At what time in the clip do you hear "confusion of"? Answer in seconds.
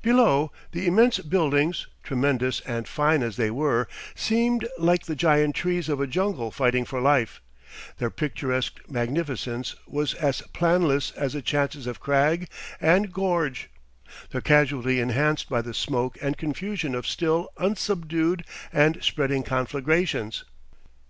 16.38-17.06